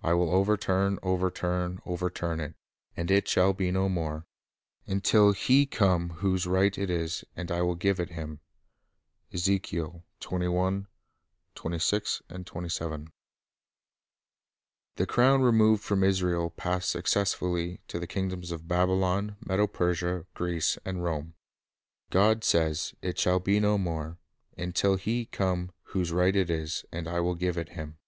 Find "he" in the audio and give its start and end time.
5.32-5.66, 24.94-25.26